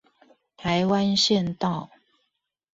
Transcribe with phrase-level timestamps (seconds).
[0.57, 1.91] 台灣縣道